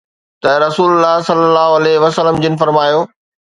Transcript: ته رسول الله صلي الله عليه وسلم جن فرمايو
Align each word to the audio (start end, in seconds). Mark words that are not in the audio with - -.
ته 0.41 0.51
رسول 0.65 0.89
الله 0.95 1.15
صلي 1.27 1.45
الله 1.49 1.69
عليه 1.79 1.97
وسلم 2.03 2.35
جن 2.43 2.53
فرمايو 2.61 2.99